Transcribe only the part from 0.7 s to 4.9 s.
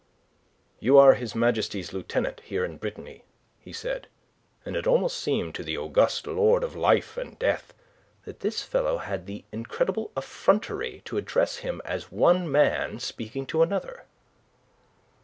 "You are His Majesty's Lieutenant here in Brittany," he said and it